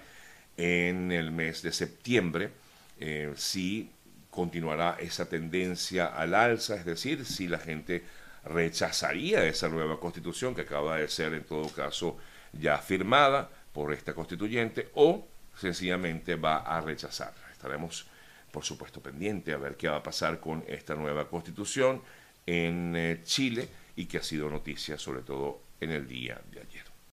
en 0.57 1.09
el 1.13 1.31
mes 1.31 1.61
de 1.61 1.71
septiembre, 1.71 2.51
eh, 2.99 3.31
si 3.37 3.89
continuará 4.29 4.97
esa 4.99 5.29
tendencia 5.29 6.07
al 6.07 6.35
alza, 6.35 6.75
es 6.75 6.83
decir, 6.83 7.23
si 7.23 7.47
la 7.47 7.59
gente 7.59 8.03
rechazaría 8.43 9.45
esa 9.45 9.69
nueva 9.69 10.01
constitución 10.01 10.53
que 10.53 10.61
acaba 10.61 10.97
de 10.97 11.07
ser 11.07 11.33
en 11.33 11.45
todo 11.45 11.69
caso 11.69 12.17
ya 12.51 12.79
firmada 12.79 13.49
por 13.71 13.93
esta 13.93 14.13
constituyente 14.13 14.89
o 14.95 15.25
sencillamente 15.55 16.35
va 16.35 16.57
a 16.57 16.81
rechazarla. 16.81 17.49
Estaremos, 17.53 18.05
por 18.51 18.65
supuesto, 18.65 19.01
pendientes 19.01 19.55
a 19.55 19.57
ver 19.57 19.77
qué 19.77 19.87
va 19.87 19.97
a 19.97 20.03
pasar 20.03 20.41
con 20.41 20.65
esta 20.67 20.93
nueva 20.93 21.29
constitución 21.29 22.01
en 22.47 22.95
eh, 22.95 23.21
Chile 23.23 23.67
y 23.95 24.05
que 24.05 24.17
ha 24.17 24.23
sido 24.23 24.49
noticia 24.49 24.97
sobre 24.97 25.21
todo 25.21 25.61
en 25.79 25.91
el 25.91 26.07
día 26.07 26.41
de 26.51 26.61
ayer. 26.61 26.86